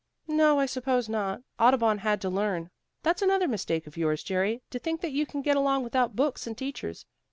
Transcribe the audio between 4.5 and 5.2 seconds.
to think that